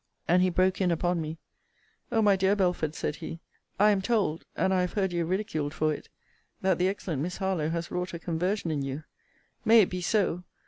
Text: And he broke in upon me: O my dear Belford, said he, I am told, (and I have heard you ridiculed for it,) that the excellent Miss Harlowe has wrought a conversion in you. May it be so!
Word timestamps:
And 0.27 0.41
he 0.41 0.49
broke 0.49 0.81
in 0.81 0.89
upon 0.89 1.21
me: 1.21 1.37
O 2.11 2.23
my 2.23 2.35
dear 2.35 2.55
Belford, 2.55 2.95
said 2.95 3.17
he, 3.17 3.39
I 3.79 3.91
am 3.91 4.01
told, 4.01 4.45
(and 4.55 4.73
I 4.73 4.81
have 4.81 4.93
heard 4.93 5.13
you 5.13 5.25
ridiculed 5.25 5.75
for 5.75 5.93
it,) 5.93 6.09
that 6.61 6.79
the 6.79 6.87
excellent 6.87 7.21
Miss 7.21 7.37
Harlowe 7.37 7.69
has 7.69 7.91
wrought 7.91 8.15
a 8.15 8.17
conversion 8.17 8.71
in 8.71 8.81
you. 8.81 9.03
May 9.63 9.81
it 9.81 9.91
be 9.91 10.01
so! 10.01 10.43